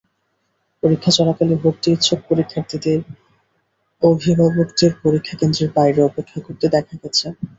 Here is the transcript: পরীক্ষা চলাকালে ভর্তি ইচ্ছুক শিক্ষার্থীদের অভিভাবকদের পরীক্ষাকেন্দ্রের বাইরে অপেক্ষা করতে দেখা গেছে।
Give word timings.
পরীক্ষা 0.83 1.11
চলাকালে 1.17 1.55
ভর্তি 1.63 1.87
ইচ্ছুক 1.91 2.19
শিক্ষার্থীদের 2.29 2.99
অভিভাবকদের 4.01 4.91
পরীক্ষাকেন্দ্রের 5.03 5.69
বাইরে 5.77 5.99
অপেক্ষা 6.03 6.39
করতে 6.45 6.65
দেখা 6.75 6.95
গেছে। 7.01 7.25